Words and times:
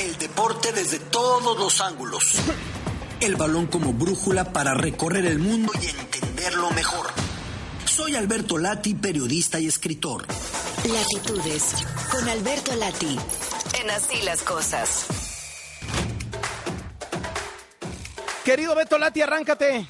El 0.00 0.16
deporte 0.16 0.72
desde 0.72 0.98
todos 0.98 1.58
los 1.58 1.82
ángulos. 1.82 2.36
El 3.20 3.36
balón 3.36 3.66
como 3.66 3.92
brújula 3.92 4.50
para 4.50 4.72
recorrer 4.72 5.26
el 5.26 5.38
mundo 5.38 5.70
y 5.78 5.88
entenderlo 5.88 6.70
mejor. 6.70 7.08
Soy 7.84 8.16
Alberto 8.16 8.56
Lati, 8.56 8.94
periodista 8.94 9.60
y 9.60 9.66
escritor. 9.66 10.26
Latitudes 10.88 11.74
con 12.10 12.26
Alberto 12.30 12.74
Lati. 12.76 13.18
En 13.82 13.90
así 13.90 14.22
las 14.22 14.40
cosas. 14.40 15.04
Querido 18.42 18.74
Beto 18.74 18.96
Lati, 18.96 19.20
arráncate. 19.20 19.86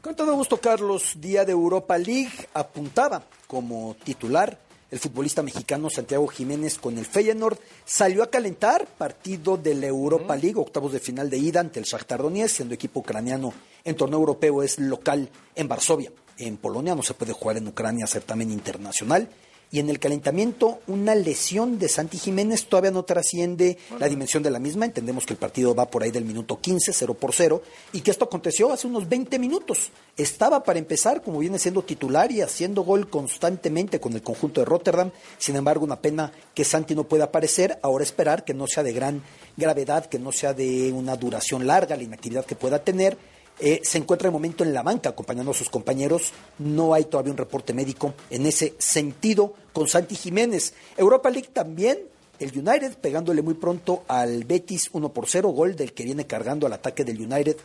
Con 0.00 0.14
todo 0.14 0.32
gusto, 0.34 0.58
Carlos. 0.60 1.14
Día 1.16 1.44
de 1.44 1.50
Europa 1.50 1.98
League 1.98 2.48
apuntaba 2.54 3.24
como 3.48 3.96
titular 4.04 4.69
el 4.90 4.98
futbolista 4.98 5.42
mexicano 5.42 5.88
Santiago 5.88 6.26
Jiménez 6.26 6.78
con 6.78 6.98
el 6.98 7.06
Feyenoord 7.06 7.58
salió 7.84 8.22
a 8.22 8.30
calentar 8.30 8.86
partido 8.86 9.56
de 9.56 9.74
la 9.74 9.86
Europa 9.86 10.36
League, 10.36 10.58
octavos 10.58 10.92
de 10.92 11.00
final 11.00 11.30
de 11.30 11.38
ida 11.38 11.60
ante 11.60 11.78
el 11.78 11.86
Shakhtar 11.86 12.22
Donetsk, 12.22 12.56
siendo 12.56 12.74
equipo 12.74 13.00
ucraniano 13.00 13.52
en 13.84 13.96
torneo 13.96 14.18
europeo 14.18 14.62
es 14.62 14.78
local 14.78 15.28
en 15.54 15.68
Varsovia. 15.68 16.12
En 16.38 16.56
Polonia 16.56 16.94
no 16.94 17.02
se 17.02 17.14
puede 17.14 17.32
jugar 17.32 17.56
en 17.56 17.68
Ucrania 17.68 18.06
certamen 18.06 18.50
internacional 18.50 19.28
y 19.72 19.78
en 19.78 19.88
el 19.88 19.98
calentamiento 19.98 20.80
una 20.88 21.14
lesión 21.14 21.78
de 21.78 21.88
Santi 21.88 22.18
Jiménez 22.18 22.66
todavía 22.66 22.90
no 22.90 23.04
trasciende 23.04 23.78
la 23.98 24.08
dimensión 24.08 24.42
de 24.42 24.50
la 24.50 24.58
misma. 24.58 24.84
Entendemos 24.84 25.26
que 25.26 25.34
el 25.34 25.38
partido 25.38 25.74
va 25.74 25.90
por 25.90 26.02
ahí 26.02 26.10
del 26.10 26.24
minuto 26.24 26.60
15, 26.60 26.92
0 26.92 27.14
por 27.14 27.32
0, 27.32 27.62
y 27.92 28.00
que 28.00 28.10
esto 28.10 28.24
aconteció 28.24 28.72
hace 28.72 28.88
unos 28.88 29.08
20 29.08 29.38
minutos. 29.38 29.90
Estaba 30.16 30.64
para 30.64 30.78
empezar, 30.78 31.22
como 31.22 31.38
viene 31.38 31.58
siendo 31.58 31.82
titular 31.82 32.32
y 32.32 32.40
haciendo 32.40 32.82
gol 32.82 33.08
constantemente 33.08 34.00
con 34.00 34.12
el 34.14 34.22
conjunto 34.22 34.60
de 34.60 34.64
Rotterdam. 34.64 35.12
Sin 35.38 35.54
embargo, 35.54 35.84
una 35.84 36.00
pena 36.00 36.32
que 36.52 36.64
Santi 36.64 36.94
no 36.94 37.04
pueda 37.04 37.24
aparecer. 37.24 37.78
Ahora 37.82 38.04
esperar 38.04 38.44
que 38.44 38.54
no 38.54 38.66
sea 38.66 38.82
de 38.82 38.92
gran 38.92 39.22
gravedad, 39.56 40.06
que 40.06 40.18
no 40.18 40.32
sea 40.32 40.52
de 40.52 40.92
una 40.92 41.16
duración 41.16 41.66
larga 41.66 41.96
la 41.96 42.02
inactividad 42.02 42.44
que 42.44 42.56
pueda 42.56 42.82
tener 42.82 43.16
eh, 43.60 43.80
se 43.82 43.98
encuentra 43.98 44.28
de 44.28 44.32
momento 44.32 44.64
en 44.64 44.72
la 44.72 44.82
banca 44.82 45.10
acompañando 45.10 45.50
a 45.50 45.54
sus 45.54 45.68
compañeros. 45.68 46.32
No 46.58 46.94
hay 46.94 47.04
todavía 47.04 47.32
un 47.32 47.38
reporte 47.38 47.74
médico 47.74 48.14
en 48.30 48.46
ese 48.46 48.74
sentido 48.78 49.54
con 49.72 49.88
Santi 49.88 50.14
Jiménez. 50.14 50.74
Europa 50.96 51.30
League 51.30 51.50
también, 51.52 51.98
el 52.38 52.56
United 52.56 52.96
pegándole 52.98 53.42
muy 53.42 53.54
pronto 53.54 54.04
al 54.08 54.44
Betis 54.44 54.88
1 54.92 55.12
por 55.12 55.28
0, 55.28 55.50
gol 55.50 55.76
del 55.76 55.92
que 55.92 56.04
viene 56.04 56.26
cargando 56.26 56.66
al 56.66 56.72
ataque 56.72 57.04
del 57.04 57.20
United, 57.20 57.56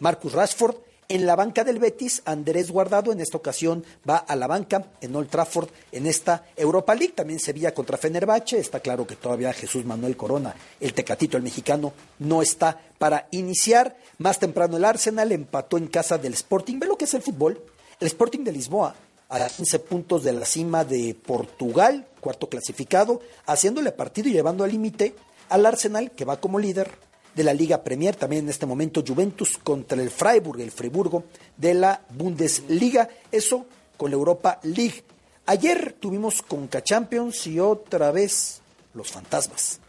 Marcus 0.00 0.32
Rashford. 0.32 0.76
En 1.08 1.26
la 1.26 1.36
banca 1.36 1.64
del 1.64 1.78
Betis, 1.78 2.22
Andrés 2.24 2.70
Guardado 2.70 3.12
en 3.12 3.20
esta 3.20 3.36
ocasión 3.36 3.84
va 4.08 4.16
a 4.16 4.34
la 4.36 4.46
banca 4.46 4.86
en 5.02 5.14
Old 5.14 5.28
Trafford 5.28 5.68
en 5.92 6.06
esta 6.06 6.46
Europa 6.56 6.94
League. 6.94 7.12
También 7.14 7.40
Sevilla 7.40 7.74
contra 7.74 7.98
Fenerbahce. 7.98 8.58
Está 8.58 8.80
claro 8.80 9.06
que 9.06 9.16
todavía 9.16 9.52
Jesús 9.52 9.84
Manuel 9.84 10.16
Corona, 10.16 10.54
el 10.80 10.94
tecatito, 10.94 11.36
el 11.36 11.42
mexicano, 11.42 11.92
no 12.20 12.40
está 12.40 12.80
para 12.98 13.28
iniciar. 13.32 13.98
Más 14.16 14.38
temprano 14.38 14.78
el 14.78 14.84
Arsenal 14.84 15.30
empató 15.32 15.76
en 15.76 15.88
casa 15.88 16.16
del 16.16 16.32
Sporting. 16.32 16.78
Ve 16.78 16.86
lo 16.86 16.96
que 16.96 17.04
es 17.04 17.14
el 17.14 17.22
fútbol. 17.22 17.60
El 18.00 18.06
Sporting 18.06 18.40
de 18.40 18.52
Lisboa 18.52 18.94
a 19.28 19.48
15 19.48 19.78
puntos 19.80 20.22
de 20.22 20.32
la 20.32 20.44
cima 20.44 20.84
de 20.84 21.14
Portugal, 21.14 22.06
cuarto 22.20 22.48
clasificado, 22.48 23.20
haciéndole 23.46 23.92
partido 23.92 24.28
y 24.28 24.32
llevando 24.32 24.64
al 24.64 24.70
límite 24.70 25.14
al 25.48 25.66
Arsenal, 25.66 26.12
que 26.12 26.24
va 26.24 26.40
como 26.40 26.58
líder 26.58 26.90
de 27.34 27.44
la 27.44 27.54
Liga 27.54 27.82
Premier, 27.82 28.16
también 28.16 28.44
en 28.44 28.50
este 28.50 28.66
momento 28.66 29.02
Juventus 29.06 29.58
contra 29.58 30.00
el 30.00 30.10
Freiburg, 30.10 30.60
el 30.60 30.70
Friburgo 30.70 31.24
de 31.56 31.74
la 31.74 32.00
Bundesliga, 32.10 33.08
eso 33.30 33.66
con 33.96 34.10
la 34.10 34.16
Europa 34.16 34.60
League. 34.62 35.04
Ayer 35.46 35.96
tuvimos 35.98 36.42
Conca 36.42 36.82
Champions 36.82 37.46
y 37.46 37.60
otra 37.60 38.10
vez 38.10 38.60
los 38.94 39.10
fantasmas, 39.10 39.80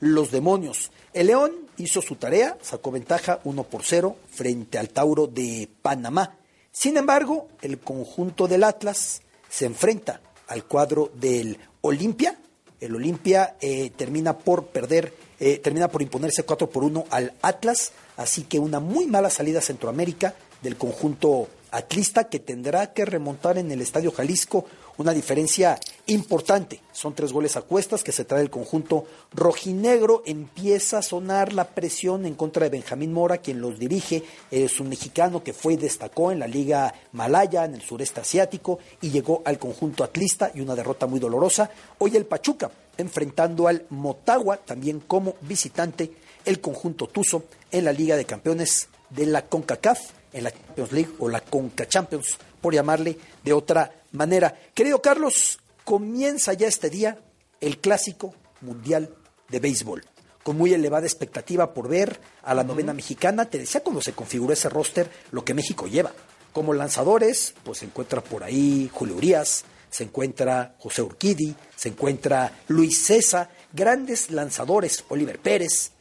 los 0.00 0.30
demonios. 0.30 0.90
El 1.12 1.28
León 1.28 1.52
hizo 1.78 2.00
su 2.02 2.16
tarea, 2.16 2.56
sacó 2.62 2.90
ventaja 2.90 3.40
1 3.44 3.64
por 3.64 3.82
0 3.82 4.16
frente 4.28 4.78
al 4.78 4.90
Tauro 4.90 5.26
de 5.26 5.68
Panamá. 5.82 6.36
Sin 6.70 6.96
embargo, 6.96 7.48
el 7.62 7.78
conjunto 7.80 8.46
del 8.46 8.62
Atlas 8.62 9.22
se 9.48 9.66
enfrenta 9.66 10.20
al 10.46 10.64
cuadro 10.64 11.10
del 11.14 11.58
Olimpia. 11.80 12.38
El 12.80 12.94
Olimpia 12.94 13.56
eh, 13.60 13.90
termina 13.90 14.38
por 14.38 14.66
perder 14.66 15.12
eh, 15.40 15.58
termina 15.58 15.88
por 15.88 16.02
imponerse 16.02 16.44
4 16.44 16.70
por 16.70 16.84
1 16.84 17.06
al 17.10 17.32
Atlas, 17.42 17.92
así 18.16 18.42
que 18.42 18.58
una 18.58 18.78
muy 18.78 19.06
mala 19.06 19.30
salida 19.30 19.60
Centroamérica 19.60 20.34
del 20.62 20.76
conjunto 20.76 21.48
atlista 21.70 22.28
que 22.28 22.40
tendrá 22.40 22.92
que 22.92 23.04
remontar 23.04 23.58
en 23.58 23.70
el 23.70 23.80
Estadio 23.80 24.12
Jalisco 24.12 24.66
una 24.98 25.12
diferencia 25.12 25.78
importante. 26.06 26.80
Son 26.92 27.14
tres 27.14 27.32
goles 27.32 27.56
a 27.56 27.62
cuestas 27.62 28.04
que 28.04 28.12
se 28.12 28.24
trae 28.24 28.42
el 28.42 28.50
conjunto 28.50 29.06
rojinegro. 29.32 30.22
Empieza 30.26 30.98
a 30.98 31.02
sonar 31.02 31.54
la 31.54 31.68
presión 31.68 32.26
en 32.26 32.34
contra 32.34 32.64
de 32.64 32.70
Benjamín 32.70 33.12
Mora, 33.12 33.38
quien 33.38 33.60
los 33.60 33.78
dirige. 33.78 34.24
Es 34.50 34.78
un 34.78 34.90
mexicano 34.90 35.42
que 35.42 35.54
fue 35.54 35.74
y 35.74 35.76
destacó 35.76 36.32
en 36.32 36.40
la 36.40 36.46
Liga 36.46 36.92
Malaya, 37.12 37.64
en 37.64 37.74
el 37.74 37.82
sureste 37.82 38.20
asiático, 38.20 38.78
y 39.00 39.10
llegó 39.10 39.40
al 39.46 39.58
conjunto 39.58 40.04
atlista 40.04 40.50
y 40.54 40.60
una 40.60 40.74
derrota 40.74 41.06
muy 41.06 41.18
dolorosa. 41.18 41.70
Hoy 41.98 42.16
el 42.16 42.26
Pachuca 42.26 42.70
enfrentando 43.00 43.68
al 43.68 43.86
Motagua, 43.90 44.58
también 44.58 45.00
como 45.00 45.36
visitante, 45.42 46.12
el 46.44 46.60
conjunto 46.60 47.06
Tuzo 47.06 47.44
en 47.70 47.84
la 47.84 47.92
Liga 47.92 48.16
de 48.16 48.24
Campeones 48.24 48.88
de 49.10 49.26
la 49.26 49.46
CONCACAF, 49.46 50.00
en 50.32 50.44
la 50.44 50.52
Champions 50.52 50.92
League 50.92 51.10
o 51.18 51.28
la 51.28 51.40
CONCA 51.40 51.88
Champions, 51.88 52.38
por 52.60 52.74
llamarle 52.74 53.18
de 53.42 53.52
otra 53.52 53.92
manera. 54.12 54.54
Querido 54.74 55.02
Carlos, 55.02 55.58
comienza 55.84 56.52
ya 56.52 56.68
este 56.68 56.90
día 56.90 57.18
el 57.60 57.78
clásico 57.78 58.34
mundial 58.60 59.14
de 59.48 59.60
béisbol, 59.60 60.04
con 60.42 60.56
muy 60.56 60.72
elevada 60.72 61.06
expectativa 61.06 61.74
por 61.74 61.88
ver 61.88 62.20
a 62.42 62.54
la 62.54 62.64
novena 62.64 62.94
mexicana. 62.94 63.46
Te 63.46 63.58
decía 63.58 63.82
cuando 63.82 64.00
se 64.00 64.12
configuró 64.12 64.52
ese 64.52 64.68
roster 64.68 65.10
lo 65.32 65.44
que 65.44 65.54
México 65.54 65.86
lleva. 65.86 66.12
Como 66.52 66.74
lanzadores, 66.74 67.54
pues 67.62 67.78
se 67.78 67.86
encuentra 67.86 68.20
por 68.22 68.42
ahí 68.42 68.90
Julio 68.92 69.16
Urias, 69.16 69.64
se 69.90 70.04
encuentra 70.04 70.74
José 70.78 71.02
Urquidi, 71.02 71.54
se 71.76 71.88
encuentra 71.90 72.52
Luis 72.68 73.04
César, 73.04 73.50
grandes 73.72 74.30
lanzadores, 74.30 75.04
Oliver 75.08 75.38
Pérez, 75.38 75.92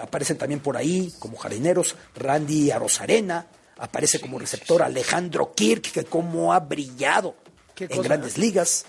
aparecen 0.00 0.38
también 0.38 0.60
por 0.60 0.76
ahí 0.76 1.12
como 1.18 1.36
jardíneros 1.36 1.96
Randy 2.14 2.70
Arozarena, 2.70 3.46
aparece 3.78 4.20
como 4.20 4.38
receptor 4.38 4.82
Alejandro 4.82 5.52
Kirk, 5.54 5.92
que 5.92 6.04
como 6.04 6.52
ha 6.52 6.60
brillado 6.60 7.36
en 7.78 8.02
grandes 8.02 8.38
ligas. 8.38 8.84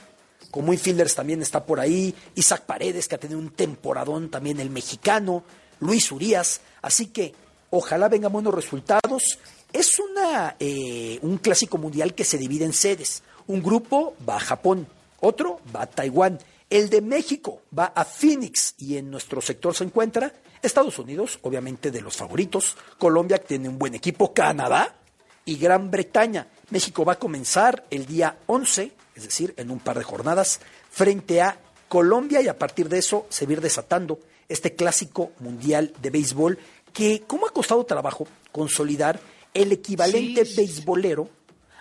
Como 0.52 0.74
infielders 0.74 1.14
también 1.14 1.42
está 1.44 1.64
por 1.64 1.80
ahí, 1.80 2.16
Isaac 2.34 2.66
Paredes, 2.66 3.08
que 3.08 3.16
ha 3.16 3.20
tenido 3.20 3.40
un 3.40 3.52
temporadón 3.52 4.32
también 4.32 4.60
el 4.60 4.72
mexicano, 4.72 5.44
Luis 5.80 6.12
Urias, 6.12 6.62
así 6.82 7.08
que 7.08 7.36
ojalá 7.70 8.10
vengan 8.10 8.32
buenos 8.32 8.54
resultados. 8.54 9.38
Es 9.72 10.00
una, 10.00 10.56
eh, 10.60 11.20
un 11.22 11.38
clásico 11.38 11.78
mundial 11.78 12.16
que 12.16 12.24
se 12.24 12.40
divide 12.40 12.66
en 12.66 12.74
sedes. 12.74 13.22
Un 13.50 13.64
grupo 13.64 14.14
va 14.30 14.36
a 14.36 14.40
Japón, 14.40 14.86
otro 15.22 15.60
va 15.76 15.82
a 15.82 15.88
Taiwán. 15.88 16.38
El 16.70 16.88
de 16.92 17.02
México 17.02 17.64
va 17.78 17.86
a 17.96 18.06
Phoenix 18.06 18.76
y 18.78 18.98
en 18.98 19.10
nuestro 19.10 19.42
sector 19.42 19.74
se 19.74 19.86
encuentra 19.86 20.32
Estados 20.62 21.00
Unidos, 21.00 21.40
obviamente 21.42 21.90
de 21.90 22.02
los 22.02 22.16
favoritos, 22.16 22.78
Colombia 23.00 23.40
que 23.40 23.48
tiene 23.48 23.68
un 23.68 23.80
buen 23.80 23.96
equipo, 23.96 24.36
Canadá 24.36 24.94
y 25.46 25.58
Gran 25.58 25.90
Bretaña. 25.90 26.46
México 26.70 27.04
va 27.04 27.14
a 27.14 27.20
comenzar 27.20 27.86
el 27.90 28.06
día 28.06 28.38
11, 28.46 28.92
es 29.16 29.24
decir, 29.24 29.56
en 29.58 29.72
un 29.72 29.80
par 29.80 29.98
de 29.98 30.04
jornadas, 30.04 30.60
frente 30.92 31.42
a 31.42 31.58
Colombia 31.88 32.44
y 32.44 32.50
a 32.50 32.60
partir 32.60 32.88
de 32.88 33.00
eso 33.00 33.26
se 33.30 33.48
va 33.48 33.50
a 33.50 33.54
ir 33.54 33.62
desatando 33.62 34.20
este 34.48 34.76
clásico 34.76 35.32
mundial 35.40 35.92
de 36.00 36.12
béisbol 36.12 36.60
que, 36.94 37.24
¿cómo 37.26 37.48
ha 37.48 37.52
costado 37.52 37.84
trabajo 37.84 38.28
consolidar 38.52 39.20
el 39.56 39.72
equivalente 39.72 40.44
beisbolero 40.56 41.39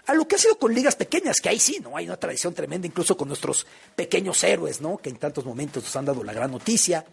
a 0.08 0.14
lo 0.14 0.26
que 0.26 0.36
ha 0.36 0.38
sido 0.38 0.58
con 0.58 0.74
ligas 0.74 0.96
pequeñas, 0.96 1.36
que 1.36 1.50
ahí 1.50 1.60
sí, 1.60 1.80
¿no? 1.82 1.94
Hay 1.94 2.06
una 2.06 2.16
tradición 2.16 2.54
tremenda, 2.54 2.86
incluso 2.86 3.14
con 3.14 3.28
nuestros 3.28 3.66
pequeños 3.94 4.42
héroes, 4.42 4.80
¿no? 4.80 4.96
Que 4.96 5.10
en 5.10 5.16
tantos 5.16 5.44
momentos 5.44 5.84
nos 5.84 5.94
han 5.96 6.06
dado 6.06 6.24
la 6.24 6.32
gran 6.32 6.50
noticia. 6.50 7.04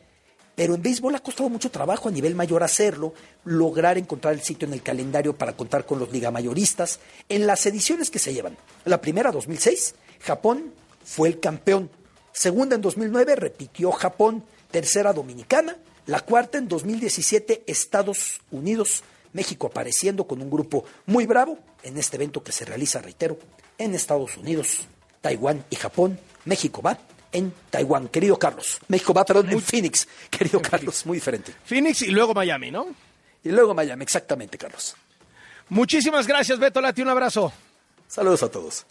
Pero 0.56 0.76
en 0.76 0.82
béisbol 0.82 1.14
ha 1.14 1.20
costado 1.20 1.50
mucho 1.50 1.70
trabajo 1.70 2.08
a 2.08 2.12
nivel 2.14 2.36
mayor 2.36 2.64
hacerlo, 2.64 3.14
lograr 3.44 3.98
encontrar 3.98 4.34
el 4.34 4.42
sitio 4.42 4.66
en 4.66 4.74
el 4.74 4.82
calendario 4.82 5.36
para 5.36 5.58
contar 5.58 5.86
con 5.86 6.00
los 6.00 6.10
ligamayoristas. 6.14 7.02
En 7.28 7.46
las 7.46 7.66
ediciones 7.66 8.10
que 8.10 8.20
se 8.20 8.34
llevan, 8.34 8.58
la 8.86 9.02
primera, 9.02 9.30
2006, 9.34 9.96
Japón 10.22 10.72
fue 11.04 11.28
el 11.28 11.42
campeón. 11.42 11.90
Segunda, 12.32 12.76
en 12.76 12.82
2009, 12.82 13.36
repitió 13.36 13.92
Japón. 13.92 14.46
Tercera, 14.72 15.12
Dominicana. 15.12 15.76
La 16.06 16.22
cuarta, 16.22 16.58
en 16.58 16.70
2017, 16.70 17.64
Estados 17.68 18.40
Unidos. 18.52 19.04
México 19.36 19.68
apareciendo 19.68 20.26
con 20.26 20.42
un 20.42 20.50
grupo 20.50 20.86
muy 21.06 21.26
bravo 21.26 21.60
en 21.84 21.98
este 21.98 22.16
evento 22.16 22.42
que 22.42 22.54
se 22.54 22.64
realiza, 22.64 23.02
reitero, 23.02 23.38
en 23.78 23.94
Estados 23.94 24.38
Unidos, 24.38 24.88
Taiwán 25.20 25.66
y 25.70 25.76
Japón. 25.76 26.18
México 26.46 26.82
va 26.82 26.98
en 27.34 27.54
Taiwán, 27.70 28.08
querido 28.08 28.40
Carlos. 28.40 28.80
México 28.88 29.14
va, 29.14 29.26
perdón, 29.26 29.52
en 29.52 29.62
Phoenix, 29.62 30.08
querido 30.30 30.62
Carlos, 30.62 31.06
muy 31.06 31.18
diferente. 31.18 31.54
Phoenix 31.66 32.02
y 32.02 32.12
luego 32.12 32.34
Miami, 32.34 32.72
¿no? 32.72 32.88
Y 33.44 33.50
luego 33.50 33.74
Miami, 33.74 34.04
exactamente, 34.04 34.58
Carlos. 34.58 34.96
Muchísimas 35.68 36.26
gracias, 36.28 36.58
Beto 36.58 36.80
Lati, 36.80 37.02
un 37.02 37.10
abrazo. 37.10 37.52
Saludos 38.08 38.42
a 38.44 38.50
todos. 38.50 38.86